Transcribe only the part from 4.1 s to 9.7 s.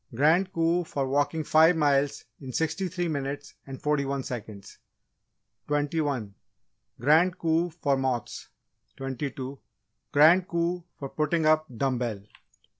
Seconds 21. Grand Coup for Moths 22.